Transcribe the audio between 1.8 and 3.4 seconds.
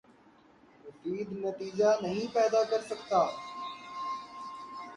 نہیں پیدا کر سکتا